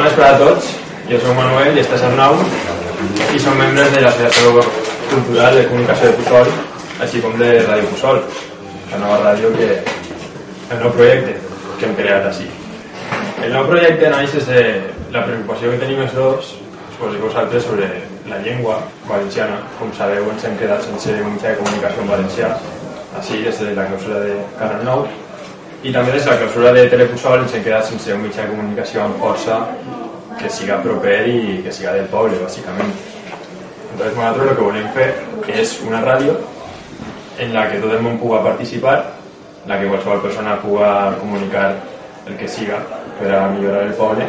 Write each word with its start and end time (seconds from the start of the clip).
Bona 0.00 0.08
vesprada 0.08 0.36
a 0.36 0.40
tots, 0.40 0.68
jo 1.10 1.16
soc 1.20 1.34
Manuel 1.36 1.74
i 1.76 1.80
estàs 1.82 2.00
Arnau 2.06 2.38
i 3.36 3.40
som 3.44 3.58
membres 3.60 3.90
de 3.92 3.98
l'Associació 4.00 4.62
Cultural 5.10 5.58
de 5.58 5.64
Comunicació 5.68 6.08
de 6.08 6.14
Pusol, 6.16 6.48
així 7.04 7.20
com 7.20 7.36
de 7.36 7.50
Ràdio 7.66 7.90
Pusol, 7.90 8.22
la 8.94 9.02
nova 9.02 9.18
ràdio 9.26 9.50
que... 9.58 9.68
el 10.72 10.80
nou 10.80 10.94
projecte 10.96 11.36
que 11.76 11.84
hem 11.90 11.92
creat 12.00 12.30
així. 12.30 12.48
El 13.44 13.52
nou 13.52 13.68
projecte 13.68 14.14
naix 14.16 14.32
des 14.38 14.48
de 14.48 14.64
la 15.12 15.26
preocupació 15.28 15.74
que 15.74 15.84
tenim 15.84 16.00
els 16.06 16.16
dos, 16.16 16.54
suposo 16.94 17.18
que 17.18 17.24
vosaltres, 17.26 17.68
sobre 17.68 17.92
la 18.32 18.40
llengua 18.46 18.80
valenciana. 19.04 19.60
Com 19.82 19.92
sabeu, 20.00 20.32
ens 20.32 20.48
hem 20.48 20.56
quedat 20.62 20.88
sense 20.88 21.20
un 21.20 21.36
de 21.44 21.58
comunicació 21.60 22.06
en 22.06 22.14
valencià, 22.16 22.54
així 23.20 23.44
des 23.44 23.66
de 23.66 23.76
la 23.76 23.90
clausura 23.92 24.24
de 24.24 24.40
Canal 24.62 24.80
9, 24.94 25.19
i 25.82 25.92
també 25.92 26.12
des 26.12 26.24
de 26.24 26.30
la 26.30 26.36
clausura 26.42 26.72
de 26.76 26.88
Telepusol 26.92 27.40
ens 27.40 27.54
hem 27.56 27.62
quedat 27.64 27.86
sense 27.88 28.12
un 28.12 28.20
mitjà 28.26 28.44
de 28.44 28.52
comunicació 28.52 29.04
amb 29.04 29.22
força 29.22 29.60
que 30.40 30.50
siga 30.52 30.80
proper 30.84 31.20
i 31.28 31.60
que 31.64 31.72
siga 31.72 31.94
del 31.96 32.08
poble, 32.12 32.36
bàsicament. 32.40 32.92
Entonces 33.92 34.16
nosaltres 34.16 34.50
el 34.50 34.56
que 34.58 34.66
volem 34.66 34.90
fer 34.96 35.08
és 35.62 35.74
una 35.86 36.02
ràdio 36.04 36.36
en 37.40 37.54
la 37.56 37.66
que 37.70 37.80
tot 37.80 37.96
el 37.96 38.04
món 38.04 38.20
pugui 38.20 38.42
participar, 38.44 38.98
en 39.64 39.72
la 39.72 39.80
que 39.80 39.88
qualsevol 39.88 40.22
persona 40.24 40.60
pugui 40.60 40.92
comunicar 41.20 41.66
el 42.26 42.36
que 42.36 42.48
siga 42.48 42.80
per 43.18 43.32
a 43.32 43.48
millorar 43.48 43.86
el 43.88 43.96
poble 43.96 44.28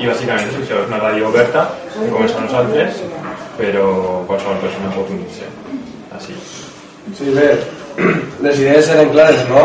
i 0.00 0.08
bàsicament 0.08 0.48
això, 0.48 0.80
és 0.80 0.88
una 0.88 1.00
ràdio 1.00 1.28
oberta 1.28 1.66
com 1.96 2.24
és 2.24 2.36
a 2.36 2.44
nosaltres 2.44 3.02
però 3.58 3.86
qualsevol 4.28 4.60
persona 4.64 4.92
pot 4.96 5.12
unir-se 5.16 5.48
així 6.16 6.36
Sí, 7.16 7.32
bé, 7.34 7.56
les 8.44 8.58
idees 8.60 8.88
eren 8.92 9.08
clares, 9.10 9.40
no? 9.48 9.62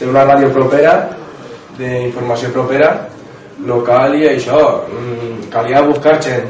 Ser 0.00 0.06
una 0.08 0.22
ràdio 0.24 0.48
propera, 0.48 0.94
d'informació 1.76 2.48
propera, 2.54 2.86
local 3.68 4.14
i 4.16 4.22
això, 4.30 4.60
mm, 4.88 5.50
calia 5.52 5.82
buscar 5.84 6.14
gent. 6.24 6.46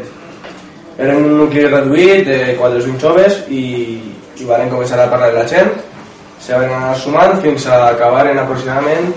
Eren 0.96 1.24
un 1.24 1.32
nucli 1.38 1.64
reduït 1.64 2.28
de 2.28 2.36
4 2.60 2.78
o 2.78 2.84
5 2.84 3.00
joves 3.02 3.40
i, 3.50 3.64
i 4.38 4.46
van 4.46 4.70
començar 4.70 5.00
a 5.02 5.08
parlar 5.10 5.32
de 5.32 5.38
la 5.40 5.48
gent. 5.50 5.72
Se 6.38 6.54
van 6.54 6.70
anar 6.70 6.94
sumant 6.94 7.40
fins 7.42 7.66
a 7.66 7.88
acabar 7.88 8.28
en 8.30 8.38
aproximadament 8.38 9.10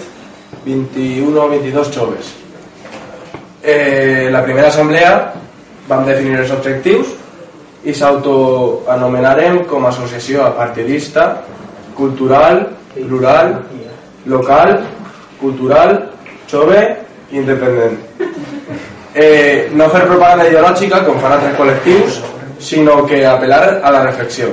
21 0.65 1.37
o 1.37 1.45
22 1.51 1.91
joves. 1.93 2.33
Eh, 3.61 4.29
la 4.33 4.41
primera 4.41 4.73
assemblea 4.73 5.13
vam 5.87 6.09
definir 6.09 6.39
els 6.39 6.55
objectius 6.57 7.13
i 7.85 7.93
s'autoanomenarem 7.93 9.61
com 9.69 9.85
a 9.85 9.93
associació 9.93 10.49
partidista, 10.57 11.43
cultural, 11.93 12.65
rural, 13.05 13.59
local, 14.25 14.77
cultural, 15.39 15.95
jove 16.51 16.79
i 17.31 17.37
independent. 17.37 17.97
Eh, 19.13 19.69
no 19.77 19.89
fer 19.93 20.05
propaganda 20.07 20.47
ideològica 20.49 21.03
com 21.05 21.19
fan 21.21 21.35
altres 21.35 21.57
col·lectius, 21.57 22.19
sinó 22.63 23.03
que 23.05 23.21
apel·lar 23.27 23.79
a 23.83 23.91
la 23.93 24.03
reflexió. 24.07 24.49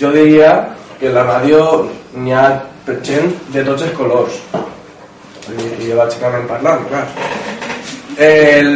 Jo 0.00 0.12
diria 0.14 0.52
que 1.00 1.10
la 1.12 1.24
ràdio 1.26 1.62
n'hi 2.14 2.32
ha 2.32 2.46
gent 3.06 3.34
de 3.54 3.64
tots 3.66 3.84
els 3.86 3.94
colors, 3.98 4.38
ideològicament 5.52 6.48
parlant, 6.48 6.86
clar. 6.88 7.04
El, 8.22 8.72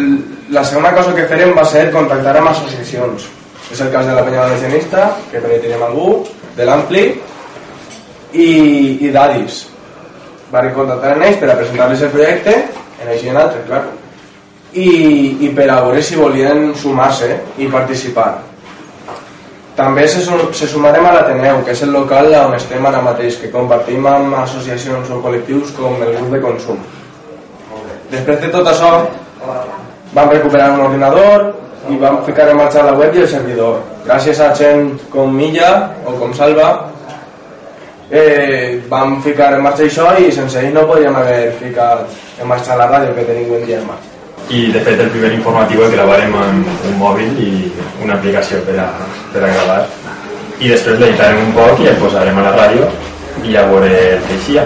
la 0.51 0.63
segona 0.65 0.93
cosa 0.95 1.15
que 1.15 1.27
farem 1.31 1.55
va 1.57 1.65
ser 1.69 1.89
contactar 1.95 2.37
amb 2.41 2.53
associacions. 2.53 3.31
És 3.73 3.81
el 3.83 3.91
cas 3.91 4.07
de 4.07 4.15
la 4.15 4.23
Penya 4.27 4.45
Valencianista, 4.45 5.09
que 5.31 5.41
també 5.43 5.59
tenim 5.63 5.83
algú, 5.83 6.20
de 6.57 6.67
l'Ampli, 6.69 7.07
i, 8.33 8.51
i 9.07 9.13
d'Adis. 9.15 9.63
Van 10.53 10.73
contactar 10.75 11.15
amb 11.15 11.27
ells 11.27 11.39
per 11.43 11.53
a 11.53 11.57
presentar-les 11.59 12.03
el 12.07 12.13
projecte, 12.15 12.57
en 13.03 13.13
així 13.13 13.31
en 13.31 13.41
altres, 13.41 13.65
clar. 13.69 13.85
I, 14.77 14.89
I 15.47 15.53
per 15.57 15.71
a 15.71 15.81
veure 15.87 16.03
si 16.05 16.19
volien 16.19 16.69
sumar-se 16.77 17.31
i 17.59 17.69
participar. 17.73 18.31
També 19.77 20.07
se, 20.09 20.23
se 20.57 20.69
sumarem 20.69 21.05
a 21.05 21.13
l'Ateneu, 21.13 21.61
que 21.65 21.75
és 21.77 21.83
el 21.85 21.92
local 21.92 22.33
on 22.39 22.55
estem 22.57 22.86
ara 22.89 23.03
mateix, 23.05 23.36
que 23.42 23.53
compartim 23.53 24.07
amb 24.09 24.39
associacions 24.41 25.11
o 25.13 25.20
col·lectius 25.25 25.75
com 25.77 26.01
el 26.01 26.15
grup 26.17 26.33
de 26.33 26.41
consum. 26.45 26.81
Després 28.13 28.41
de 28.41 28.51
tot 28.55 28.70
això, 28.70 28.91
vam 30.17 30.33
recuperar 30.33 30.70
un 30.73 30.86
ordinador 30.86 31.51
i 31.92 31.98
vam 32.01 32.23
ficar 32.25 32.48
en 32.51 32.57
marxa 32.57 32.85
la 32.86 32.95
web 32.97 33.15
i 33.15 33.25
el 33.25 33.29
servidor. 33.29 33.83
Gràcies 34.07 34.41
a 34.41 34.53
gent 34.57 34.95
com 35.13 35.35
Milla 35.35 35.70
o 36.07 36.17
com 36.20 36.33
Salva, 36.35 36.70
eh, 38.11 38.80
vam 38.89 39.20
ficar 39.22 39.55
en 39.55 39.62
marxa 39.62 39.84
això 39.86 40.12
i 40.20 40.30
sense 40.33 40.61
ells 40.61 40.74
no 40.74 40.86
podríem 40.86 41.17
haver 41.17 41.52
ficat 41.61 42.06
en 42.40 42.48
marxa 42.48 42.77
la 42.78 42.89
ràdio 42.90 43.14
que 43.14 43.27
tenim 43.27 43.50
avui 43.50 43.64
dia 43.67 43.80
en 43.80 43.86
marxa. 43.89 44.14
I 44.50 44.70
de 44.72 44.80
fet 44.86 45.00
el 45.02 45.11
primer 45.11 45.33
informatiu 45.34 45.83
el 45.83 45.92
gravarem 45.96 46.34
en 46.39 46.64
un 46.90 46.98
mòbil 47.00 47.39
i 47.42 47.50
una 48.05 48.14
aplicació 48.14 48.61
per 48.67 48.78
a, 48.78 48.89
per 49.33 49.42
a 49.42 49.52
gravar. 49.52 49.80
I 50.61 50.70
després 50.70 51.00
l'editarem 51.00 51.42
un 51.48 51.55
poc 51.56 51.83
i 51.83 51.90
el 51.90 51.98
posarem 52.00 52.39
a 52.39 52.46
la 52.46 52.56
ràdio 52.56 52.90
i 53.44 53.56
a 53.56 53.67
veure 53.68 53.90
què 53.90 54.36
eixia 54.38 54.64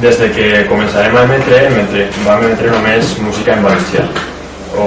des 0.00 0.18
de 0.18 0.28
que 0.36 0.46
començarem 0.68 1.16
a 1.16 1.24
emetre, 1.26 1.58
emetre 1.68 2.06
vam 2.24 2.42
emetre 2.44 2.70
només 2.70 3.14
música 3.22 3.54
en 3.54 3.62
valencià. 3.66 4.06
O 4.74 4.86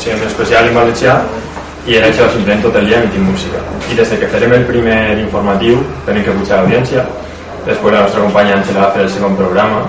sigui, 0.00 0.14
en 0.16 0.22
especial 0.26 0.68
en 0.68 0.78
valencià 0.78 1.16
i 1.86 1.96
era 1.96 2.10
això 2.10 2.28
simplement 2.32 2.62
tot 2.66 2.76
el 2.76 2.92
emetim 2.92 3.24
música 3.30 3.62
i 3.90 3.96
des 3.98 4.10
de 4.10 4.20
que 4.20 4.28
farem 4.32 4.52
el 4.58 4.64
primer 4.68 5.18
informatiu 5.18 5.80
tenim 6.06 6.24
que 6.26 6.38
pujar 6.40 6.60
l'audiència 6.60 7.06
després 7.66 7.94
la 7.94 8.06
nostra 8.06 8.24
companya 8.24 8.58
Àngela 8.58 8.86
va 8.86 8.94
fer 8.96 9.06
el 9.06 9.12
segon 9.12 9.36
programa 9.36 9.84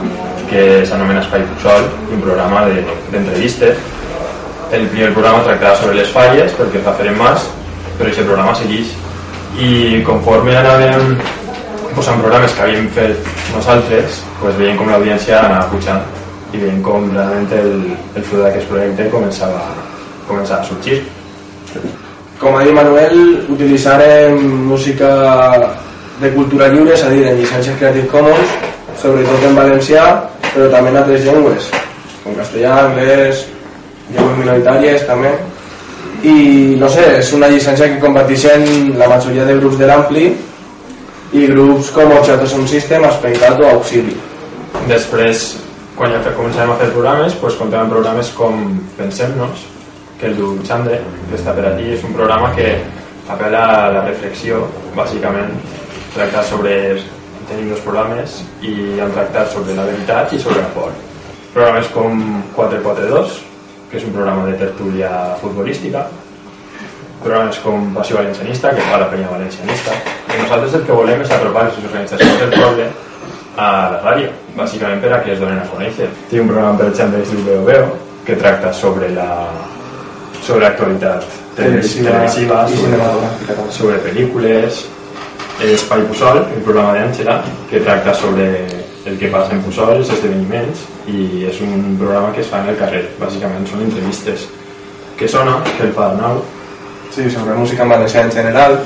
que 0.52 0.86
s'anomena 0.86 1.24
Espai 1.24 1.46
Pusol, 1.48 1.86
un 2.12 2.20
programa 2.20 2.66
d'entrevistes. 2.68 3.78
De, 3.80 4.78
el 4.78 4.88
primer 4.92 5.14
programa 5.16 5.46
tractava 5.48 5.78
sobre 5.80 5.96
les 6.00 6.12
falles, 6.12 6.52
perquè 6.58 6.82
fa 6.84 6.94
Ferem 7.00 7.16
Mas, 7.20 7.48
però 7.98 8.10
aquest 8.10 8.28
programa 8.28 8.56
segueix. 8.60 8.92
I 9.60 10.02
conforme 10.08 10.56
anàvem 10.60 11.16
posant 11.96 12.20
programes 12.24 12.54
que 12.56 12.66
havíem 12.66 12.92
fet 12.96 13.32
nosaltres, 13.56 14.20
pues 14.42 14.60
veiem 14.60 14.80
com 14.80 14.92
l'audiència 14.92 15.40
anava 15.40 15.72
pujant 15.72 16.04
i 16.52 16.60
veiem 16.60 16.84
com 16.84 17.08
realment 17.16 17.48
el, 17.56 17.74
el 18.16 18.28
fruit 18.28 18.44
d'aquest 18.44 18.68
projecte 18.72 19.10
començava, 19.12 19.64
començava 20.28 20.64
a 20.64 20.68
sorgir. 20.68 21.02
Com 22.42 22.56
ha 22.58 22.64
dit 22.66 22.74
Manuel, 22.74 23.18
utilitzarem 23.54 24.40
música 24.66 25.12
de 26.22 26.32
cultura 26.34 26.68
lliure, 26.74 26.96
és 26.96 27.04
a 27.06 27.10
dir, 27.14 27.24
en 27.30 27.38
llicències 27.38 27.78
Creative 27.78 28.10
Commons, 28.10 28.56
sobretot 29.02 29.46
en 29.46 29.58
valencià, 29.58 30.06
però 30.52 30.68
també 30.74 30.92
en 30.92 31.00
altres 31.02 31.26
llengües, 31.26 31.70
com 32.24 32.38
castellà, 32.38 32.76
anglès, 32.88 33.46
llengües 34.12 34.38
minoritàries 34.42 35.06
també. 35.10 35.34
I 36.22 36.78
no 36.82 36.90
sé, 36.94 37.06
és 37.18 37.32
una 37.34 37.50
llicència 37.50 37.90
que 37.90 38.02
comparteixen 38.02 38.66
la 39.00 39.10
majoria 39.10 39.46
de 39.48 39.58
grups 39.58 39.80
de 39.80 39.90
l'Ampli 39.90 40.28
i 41.34 41.48
grups 41.50 41.90
com 41.96 42.14
Ochato 42.18 42.50
Sound 42.50 42.70
System, 42.70 43.08
Aspencat 43.08 43.62
o 43.62 43.70
Auxili. 43.72 44.18
Després, 44.90 45.52
quan 45.98 46.14
ja 46.14 46.34
començarem 46.36 46.74
a 46.74 46.80
fer 46.82 46.92
programes, 46.94 47.38
pues, 47.42 47.58
comptem 47.58 47.86
amb 47.86 47.94
programes 47.94 48.34
com 48.38 48.66
Pensem-nos, 48.98 49.71
que 50.22 50.28
el 50.28 50.38
du 50.38 50.52
Xandre, 50.62 51.00
que 51.30 51.38
està 51.40 51.56
per 51.58 51.66
aquí, 51.72 51.88
és 51.96 52.04
un 52.06 52.14
programa 52.14 52.52
que 52.54 52.76
apela 53.34 53.62
a 53.74 53.88
la 53.90 54.04
reflexió, 54.06 54.68
bàsicament, 54.94 55.56
tracta 56.14 56.44
sobre 56.46 56.76
tenim 57.50 57.72
dos 57.74 57.82
programes 57.82 58.42
i 58.62 59.00
han 59.02 59.12
tractat 59.16 59.50
sobre 59.52 59.74
la 59.76 59.88
veritat 59.90 60.36
i 60.38 60.40
sobre 60.40 60.62
la 60.62 60.70
por. 60.76 60.94
Programes 61.56 61.90
com 61.96 62.22
442, 62.56 63.40
que 63.90 63.98
és 63.98 64.06
un 64.06 64.14
programa 64.14 64.46
de 64.46 64.60
tertúlia 64.62 65.10
futbolística, 65.42 66.06
programes 67.24 67.58
com 67.66 67.90
Passió 67.98 68.22
Valencianista, 68.22 68.76
que 68.78 68.86
fa 68.92 69.02
la 69.02 69.10
penya 69.10 69.34
valencianista, 69.34 69.98
i 70.30 70.38
nosaltres 70.38 70.78
el 70.78 70.86
que 70.86 71.02
volem 71.02 71.26
és 71.26 71.34
apropar 71.34 71.66
les 71.68 71.82
organitzacions 71.82 72.46
del 72.46 72.56
poble 72.56 72.88
a 73.58 73.68
la 73.96 74.00
ràdio, 74.06 74.32
bàsicament 74.54 75.02
per 75.02 75.16
a 75.18 75.22
que 75.26 75.34
es 75.34 75.42
donen 75.42 75.66
a 75.66 75.68
conèixer. 75.74 76.14
Té 76.30 76.40
un 76.40 76.54
programa, 76.54 76.78
per 76.78 76.94
exemple, 76.94 77.20
que 77.20 77.30
es 77.30 77.36
diu 77.36 77.46
Veo 77.50 77.68
Veo, 77.68 77.92
que 78.26 78.38
tracta 78.38 78.72
sobre 78.74 79.10
la 79.18 79.28
sobre 80.42 80.66
l'actualitat 80.66 81.26
televisiva, 81.56 82.12
televisiva 82.12 82.64
sobre, 82.68 83.70
sobre 83.78 84.00
pel·lícules, 84.08 84.86
Espai 85.62 86.02
Pusol, 86.10 86.40
el 86.56 86.64
programa 86.66 86.96
d'Àngela, 86.98 87.42
que 87.70 87.84
tracta 87.86 88.16
sobre 88.18 88.48
el 89.06 89.18
que 89.20 89.30
passa 89.34 89.54
en 89.54 89.62
Pusol, 89.62 89.94
els 90.00 90.10
esdeveniments, 90.10 90.88
i 91.10 91.46
és 91.50 91.60
un 91.62 92.00
programa 92.00 92.32
que 92.34 92.42
es 92.42 92.50
fa 92.50 92.64
en 92.64 92.72
el 92.74 92.80
carrer. 92.80 93.04
Bàsicament 93.22 93.68
són 93.70 93.86
entrevistes. 93.86 94.48
Que 95.20 95.30
sona, 95.30 95.60
que 95.78 95.86
el 95.86 95.94
fa 95.94 96.10
Arnau. 96.10 96.42
Sí, 97.14 97.30
sobre 97.30 97.58
música 97.60 97.86
en 97.86 97.94
valencià 97.94 98.26
en 98.26 98.34
general. 98.34 98.80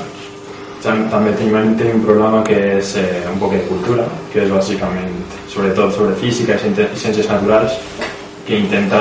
També 0.84 1.32
tenim, 1.38 1.72
tenim 1.80 2.02
un 2.02 2.04
programa 2.04 2.42
que 2.46 2.58
és 2.76 2.92
eh, 3.00 3.24
un 3.32 3.40
poc 3.40 3.56
de 3.56 3.62
cultura, 3.70 4.04
que 4.32 4.44
és 4.44 4.52
bàsicament, 4.52 5.14
sobretot 5.50 5.96
sobre 5.96 6.14
física 6.20 6.58
i 6.60 6.74
ciències 7.00 7.30
naturals, 7.32 7.80
que 8.46 8.60
intenta 8.60 9.00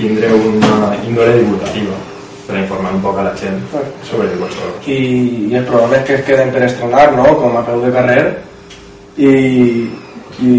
tindre 0.00 0.32
una 0.32 0.96
índole 1.06 1.36
divulgativa 1.38 1.96
per 2.46 2.58
informar 2.58 2.94
un 2.96 3.02
poc 3.04 3.18
a 3.20 3.26
la 3.28 3.34
gent 3.38 3.60
sobre 4.08 4.28
qualsevol 4.34 4.72
cosa. 4.74 4.90
I, 4.90 5.00
I 5.50 5.56
els 5.60 5.66
programes 5.68 6.06
que 6.06 6.16
es 6.18 6.24
queden 6.26 6.52
per 6.54 6.64
estrenar, 6.66 7.10
no? 7.14 7.26
com 7.38 7.56
a 7.56 7.64
peu 7.66 7.84
de 7.84 7.92
carrer, 7.94 8.22
i, 9.20 9.32
i 10.40 10.52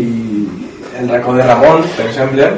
el 1.02 1.10
racó 1.10 1.36
de 1.36 1.48
Ramon, 1.48 1.84
per 1.98 2.08
exemple, 2.08 2.52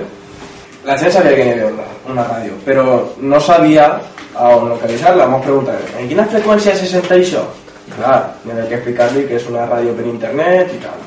la 0.83 0.97
gent 1.00 1.15
sabia 1.15 1.35
que 1.38 1.47
hi 1.47 1.53
havia 1.56 1.71
una, 1.71 1.88
una 2.12 2.27
ràdio, 2.27 2.59
però 2.68 3.00
no 3.24 3.39
sabia 3.39 3.88
a 4.36 4.50
on 4.57 4.69
localitzar-la. 4.74 5.29
M'ho 5.31 5.39
preguntat, 5.45 5.94
en 6.00 6.09
quina 6.12 6.27
freqüència 6.29 6.75
se 6.77 6.89
sent 6.89 7.09
això? 7.15 7.45
Clar, 7.94 8.19
n'he 8.47 8.68
que 8.68 8.79
explicar-li 8.79 9.25
que 9.29 9.38
és 9.39 9.50
una 9.51 9.68
ràdio 9.69 9.95
per 9.97 10.07
internet 10.09 10.75
i 10.75 10.81
tal. 10.83 11.02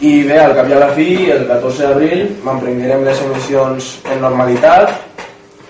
I 0.00 0.10
bé, 0.24 0.38
al 0.40 0.54
cap 0.56 0.68
i 0.70 0.72
a 0.72 0.78
la 0.80 0.92
fi, 0.96 1.08
el 1.28 1.42
14 1.44 1.84
d'abril, 1.84 2.20
m'emprenguérem 2.44 3.02
les 3.04 3.18
emissions 3.20 3.88
en 4.08 4.22
normalitat, 4.24 4.94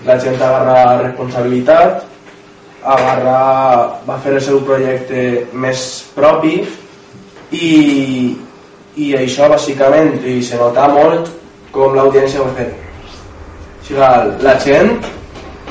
la 0.07 0.15
gent 0.23 0.37
agarra 0.39 1.01
responsabilitat, 1.01 2.05
agarra, 2.81 3.41
va 4.07 4.19
fer 4.23 4.37
el 4.37 4.45
seu 4.45 4.61
projecte 4.69 5.25
més 5.51 5.83
propi 6.15 6.61
i, 7.51 7.73
i 9.03 9.09
això 9.19 9.49
bàsicament 9.51 10.21
i 10.23 10.39
se 10.47 10.61
nota 10.61 10.87
molt 10.95 11.33
com 11.75 11.99
l'audiència 11.99 12.41
ho 12.41 12.47
ha 12.49 12.55
fet 12.57 12.71
o 12.71 13.85
sigui, 13.91 14.07
la 14.47 14.55
gent 14.63 14.95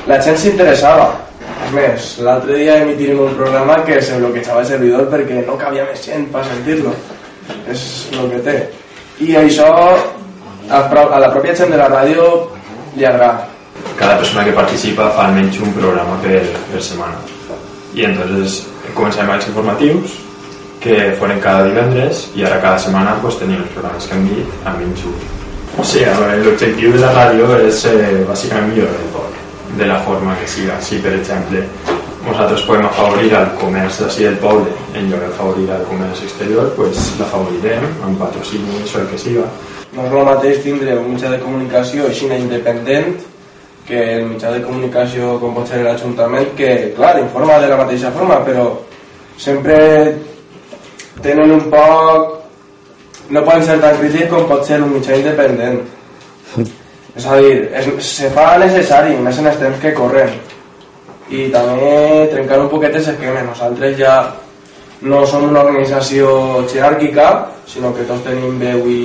la 0.08 0.20
gent 0.20 0.36
s'interessava. 0.40 1.08
És 1.64 1.72
més, 1.72 2.10
l'altre 2.24 2.60
dia 2.60 2.76
emitirem 2.84 3.24
un 3.24 3.34
programa 3.40 3.78
que 3.88 4.00
se 4.04 4.20
bloquejava 4.20 4.60
el 4.62 4.68
servidor 4.68 5.08
perquè 5.12 5.40
no 5.48 5.56
cabia 5.60 5.88
més 5.88 6.04
gent 6.04 6.28
per 6.32 6.44
sentir-lo 6.44 6.92
és 7.70 7.84
el 8.16 8.30
que 8.32 8.40
té. 8.46 8.56
I 9.20 9.36
això 9.40 9.68
a, 10.70 10.80
a 10.80 11.20
la 11.20 11.30
pròpia 11.32 11.54
gent 11.56 11.72
de 11.72 11.80
la 11.80 11.88
ràdio 11.90 12.26
li 12.96 13.04
agrada. 13.04 13.46
Cada 13.98 14.16
persona 14.20 14.44
que 14.44 14.56
participa 14.56 15.10
fa 15.16 15.28
almenys 15.28 15.60
un 15.60 15.72
programa 15.76 16.16
per, 16.24 16.40
per 16.72 16.82
setmana. 16.82 17.20
I 17.94 18.06
entonces 18.06 18.62
comencem 18.94 19.26
amb 19.26 19.36
els 19.36 19.48
informatius 19.50 20.16
que 20.80 21.12
foren 21.20 21.40
cada 21.44 21.66
divendres 21.68 22.24
i 22.38 22.44
ara 22.46 22.60
cada 22.62 22.78
setmana 22.80 23.18
pues, 23.20 23.36
tenim 23.40 23.60
els 23.60 23.72
programes 23.74 24.06
que 24.08 24.16
hem 24.16 24.28
dit 24.30 24.64
amb 24.64 24.80
menys 24.80 25.04
un. 25.10 25.18
O 25.78 25.84
sigui, 25.86 26.08
l'objectiu 26.44 26.94
de 26.96 27.02
la 27.02 27.12
ràdio 27.14 27.50
és 27.66 27.84
eh, 27.88 28.22
bàsicament 28.28 28.72
millorar 28.72 28.96
el 28.96 29.10
poc 29.14 29.76
de 29.78 29.86
la 29.86 30.00
forma 30.06 30.34
que 30.40 30.48
siga. 30.50 30.80
Si 30.82 30.98
per 31.04 31.12
exemple 31.18 31.62
nosaltres 32.26 32.62
podem 32.68 32.84
afavorir 32.84 33.32
el 33.32 33.50
comerç 33.60 34.00
d'ací 34.02 34.24
del 34.26 34.36
poble 34.42 34.72
en 34.94 35.08
lloc 35.10 35.22
d'afavorir 35.24 35.68
el 35.72 35.84
comerç 35.88 36.22
exterior 36.26 36.72
pues 36.76 36.98
l'afavorirem 37.18 37.86
amb 38.04 38.18
patrocinis 38.20 38.94
o 38.94 39.00
el 39.00 39.06
que 39.10 39.18
siga. 39.18 39.44
No 39.96 40.06
és 40.06 40.12
el 40.12 40.26
mateix 40.28 40.60
tindre 40.64 40.98
un 40.98 41.14
mitjà 41.14 41.30
de 41.32 41.40
comunicació 41.40 42.08
així 42.08 42.28
independent 42.36 43.14
que 43.88 44.02
el 44.18 44.26
mitjà 44.34 44.52
de 44.52 44.60
comunicació 44.66 45.38
com 45.40 45.54
pot 45.54 45.68
ser 45.68 45.80
l'Ajuntament 45.82 46.52
que, 46.58 46.92
clar, 46.96 47.16
informa 47.18 47.58
de 47.58 47.72
la 47.72 47.80
mateixa 47.80 48.12
forma 48.12 48.42
però 48.44 48.68
sempre 49.38 49.78
tenen 51.22 51.56
un 51.56 51.66
poc 51.72 52.36
no 53.30 53.44
poden 53.46 53.64
ser 53.64 53.80
tan 53.80 53.96
crítics 53.96 54.30
com 54.30 54.46
pot 54.50 54.66
ser 54.66 54.82
un 54.82 54.92
mitjà 54.92 55.16
independent. 55.16 55.80
És 57.18 57.26
a 57.26 57.36
dir, 57.42 57.66
es, 57.74 57.88
se 58.06 58.28
fa 58.30 58.52
necessari 58.58 59.16
més 59.18 59.38
en 59.38 59.48
els 59.50 59.58
temps 59.58 59.80
que 59.82 59.96
corren 59.96 60.30
i 61.30 61.46
també 61.54 62.28
trencar 62.32 62.58
un 62.64 62.70
poquet 62.72 62.96
els 62.98 63.08
esquemes 63.12 63.46
nosaltres 63.46 63.96
ja 63.98 64.14
no 65.02 65.22
som 65.26 65.46
una 65.48 65.62
organització 65.62 66.32
jeràrquica 66.68 67.28
sinó 67.70 67.92
que 67.94 68.04
tots 68.08 68.24
tenim 68.26 68.58
veu 68.60 68.88
i, 68.90 69.04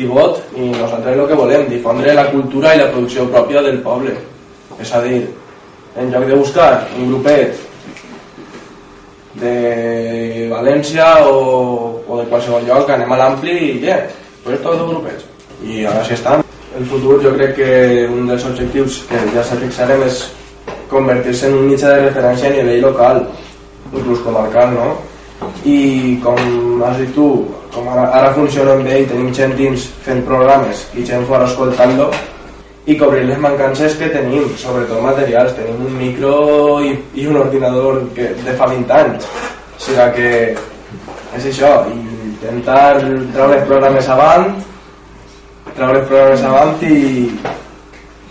i 0.00 0.06
vot 0.08 0.40
i 0.56 0.70
nosaltres 0.72 1.18
el 1.18 1.28
que 1.28 1.38
volem, 1.38 1.68
difondre 1.68 2.14
la 2.16 2.26
cultura 2.32 2.74
i 2.74 2.80
la 2.80 2.88
producció 2.90 3.28
pròpia 3.30 3.62
del 3.62 3.78
poble. 3.84 4.14
És 4.80 4.90
a 4.90 5.02
dir, 5.04 5.20
en 5.94 6.10
lloc 6.10 6.26
de 6.26 6.38
buscar 6.40 6.70
un 6.98 7.12
grupet 7.12 7.60
de 9.38 10.48
València 10.50 11.06
o, 11.28 12.00
o 12.08 12.18
de 12.22 12.26
qualsevol 12.30 12.66
lloc 12.66 12.90
anem 12.90 13.12
a 13.14 13.20
l'ampli 13.20 13.54
i 13.54 13.70
yeah, 13.84 14.00
pues 14.42 14.62
tots 14.62 14.80
dos 14.80 14.90
grupets. 14.90 15.28
I 15.62 15.84
ara 15.90 16.02
sí 16.06 16.16
estan. 16.16 16.42
El 16.74 16.88
futur 16.90 17.20
jo 17.22 17.30
crec 17.36 17.54
que 17.60 17.70
un 18.10 18.26
dels 18.26 18.48
objectius 18.48 19.04
que 19.10 19.20
ja 19.36 19.44
se 19.46 19.60
fixarem 19.60 20.02
és 20.08 20.24
convertir-se 20.94 21.50
en 21.50 21.58
un 21.60 21.72
mitjà 21.72 21.94
de 21.94 22.06
referència 22.06 22.50
a 22.50 22.54
nivell 22.58 22.86
local 22.88 23.24
inclús 23.92 24.22
comarcal 24.24 24.72
no? 24.74 24.92
i 25.68 26.18
com 26.24 26.38
has 26.86 27.00
dit 27.02 27.10
tu 27.14 27.28
com 27.74 27.88
ara, 27.90 28.06
ara 28.20 28.34
funciona 28.36 28.78
bé 28.86 29.02
i 29.02 29.10
tenim 29.10 29.34
gent 29.34 29.56
dins 29.58 29.88
fent 30.06 30.22
programes 30.28 30.86
i 30.94 31.06
gent 31.06 31.26
fora 31.30 31.50
escoltant-lo 31.50 32.12
i 32.86 32.96
cobrir 33.00 33.24
les 33.24 33.38
mancances 33.40 33.96
que 33.96 34.10
tenim, 34.12 34.44
sobretot 34.60 35.00
materials. 35.02 35.54
Tenim 35.56 35.86
un 35.86 35.96
micro 35.96 36.34
i, 36.84 36.92
i 37.16 37.26
un 37.26 37.38
ordinador 37.40 38.02
que, 38.16 38.28
de 38.44 38.56
fa 38.58 38.68
20 38.68 38.92
anys. 38.98 39.28
O 39.74 39.80
sigui 39.86 40.08
que 40.18 40.30
és 41.38 41.48
això, 41.50 41.72
intentar 41.94 42.98
treure 43.00 43.56
els 43.56 43.66
programes 43.70 44.08
avant, 44.12 44.50
treure 45.72 46.02
els 46.02 46.10
programes 46.10 46.44
avant 46.50 46.84
i, 46.84 46.98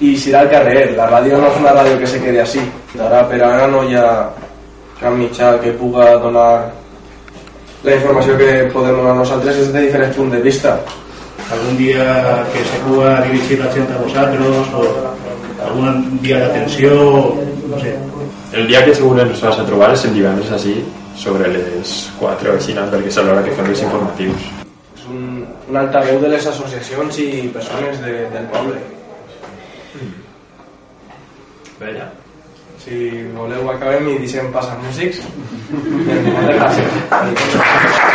i 0.04 0.14
girar 0.20 0.44
al 0.44 0.52
carrer. 0.52 0.86
La 0.98 1.08
ràdio 1.10 1.40
no 1.40 1.50
és 1.52 1.60
una 1.62 1.74
ràdio 1.76 2.00
que 2.02 2.10
se 2.10 2.22
quedi 2.24 2.42
així. 2.44 2.64
Ara 3.00 3.24
per 3.30 3.42
ara 3.42 3.68
no 3.72 3.84
hi 3.88 3.96
ha 3.96 4.08
cap 5.00 5.14
mitjà 5.20 5.54
que 5.64 5.76
puga 5.80 6.14
donar 6.24 6.50
la 7.84 7.96
informació 7.98 8.38
que 8.40 8.52
podem 8.72 8.96
donar 9.00 9.16
nosaltres 9.18 9.58
és 9.66 9.72
de 9.74 9.86
diferents 9.88 10.16
punts 10.16 10.32
de 10.36 10.42
vista. 10.44 10.78
Algun 11.52 11.76
dia 11.78 12.06
que 12.54 12.64
se 12.70 12.80
puga 12.86 13.18
dirigir 13.28 13.60
la 13.60 13.72
gent 13.74 13.92
a 13.92 14.00
vosaltres 14.00 14.72
o 14.80 14.86
algun 15.68 16.20
dia 16.24 16.40
d'atenció, 16.40 16.96
no 17.68 17.80
sé. 17.82 17.96
El 18.54 18.68
dia 18.70 18.84
que 18.86 18.96
segur 18.96 19.20
ens 19.20 19.42
vas 19.44 19.60
a 19.60 19.68
trobar 19.68 19.92
és 19.96 20.06
el 20.08 20.16
divendres 20.16 20.52
així, 20.56 20.78
sobre 21.18 21.50
les 21.52 21.94
4 22.20 22.52
o 22.52 22.58
així, 22.58 22.76
perquè 22.78 23.12
és 23.12 23.22
l'hora 23.26 23.44
que 23.44 23.56
fem 23.58 23.72
els 23.74 23.86
informatius. 23.86 24.50
És 24.96 25.06
un, 25.12 25.44
un 25.70 25.80
altaveu 25.84 26.20
de 26.24 26.32
les 26.36 26.52
associacions 26.54 27.20
i 27.20 27.30
persones 27.54 28.00
de, 28.06 28.20
del 28.34 28.52
poble. 28.54 28.80
Bella. 31.80 32.10
Si 32.84 32.96
voleu 33.36 33.70
acabem 33.72 34.10
i 34.16 34.18
deixem 34.24 34.52
passar 34.52 34.80
músics. 34.84 35.22
Moltes 36.34 36.58
gràcies. 36.58 38.10